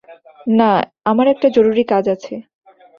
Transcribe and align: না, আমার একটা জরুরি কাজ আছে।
না, 0.59 0.71
আমার 1.05 1.27
একটা 1.27 1.47
জরুরি 1.55 1.83
কাজ 1.91 2.05
আছে। 2.15 2.33